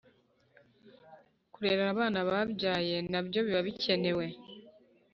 kurera 1.53 1.83
abana 1.93 2.19
babyaye 2.29 2.95
nabyo 3.11 3.39
biba 3.45 3.61
bikenewed 3.67 4.31